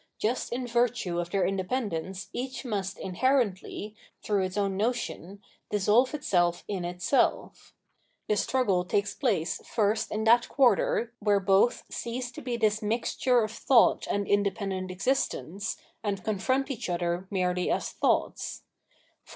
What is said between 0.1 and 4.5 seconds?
Just in virtue of their independence each must inherently, through